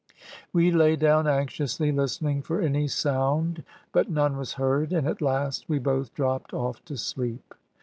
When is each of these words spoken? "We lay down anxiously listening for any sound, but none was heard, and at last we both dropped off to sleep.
"We 0.51 0.71
lay 0.71 0.95
down 0.95 1.27
anxiously 1.27 1.91
listening 1.91 2.41
for 2.41 2.59
any 2.59 2.87
sound, 2.87 3.63
but 3.91 4.09
none 4.09 4.35
was 4.35 4.53
heard, 4.53 4.91
and 4.93 5.07
at 5.07 5.21
last 5.21 5.69
we 5.69 5.77
both 5.77 6.15
dropped 6.15 6.55
off 6.55 6.83
to 6.85 6.97
sleep. 6.97 7.53